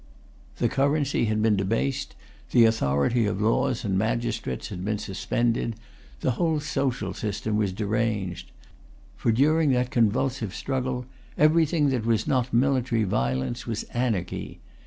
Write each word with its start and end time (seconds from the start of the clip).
The 0.57 0.67
currency 0.67 1.25
had 1.25 1.43
been 1.43 1.55
debased; 1.55 2.15
the 2.49 2.65
authority 2.65 3.27
of 3.27 3.39
laws 3.39 3.85
and 3.85 3.99
magistrates 3.99 4.69
had 4.69 4.83
been 4.83 4.97
suspended; 4.97 5.75
the[Pg 6.21 6.37
330] 6.37 6.37
whole 6.37 6.59
social 6.59 7.13
system 7.13 7.55
was 7.55 7.71
deranged. 7.71 8.51
For, 9.15 9.31
during 9.31 9.69
that 9.73 9.91
convulsive 9.91 10.55
struggle, 10.55 11.05
everything 11.37 11.89
that 11.89 12.03
was 12.07 12.25
not 12.25 12.51
military 12.51 13.03
violence 13.03 13.67
was 13.67 13.83
anarchy. 13.93 14.59